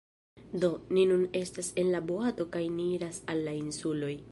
Do, 0.63 0.69
ni 0.97 1.03
nun 1.09 1.25
estas 1.41 1.69
en 1.83 1.93
la 1.97 2.01
boato 2.09 2.49
kaj 2.57 2.65
ni 2.79 2.89
iras 2.97 3.23
al 3.35 3.45
la 3.49 3.57
insuloj 3.63 4.13